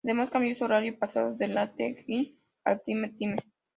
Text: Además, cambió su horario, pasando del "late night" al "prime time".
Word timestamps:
Además, 0.03 0.31
cambió 0.31 0.55
su 0.55 0.63
horario, 0.63 0.97
pasando 0.97 1.37
del 1.37 1.53
"late 1.53 2.03
night" 2.07 2.35
al 2.63 2.81
"prime 2.81 3.09
time". 3.09 3.35